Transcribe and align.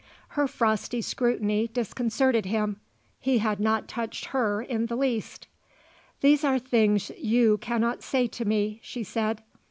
Her 0.29 0.47
frosty 0.47 0.99
scrutiny 1.03 1.67
disconcerted 1.67 2.47
him. 2.47 2.77
He 3.19 3.37
had 3.37 3.59
not 3.59 3.87
touched 3.87 4.25
her 4.33 4.59
in 4.63 4.87
the 4.87 4.95
least. 4.95 5.45
"These 6.21 6.43
are 6.43 6.57
things 6.57 7.11
you 7.19 7.59
cannot 7.59 8.01
say 8.01 8.25
to 8.25 8.43
me," 8.43 8.79
she 8.81 9.03
said. 9.03 9.43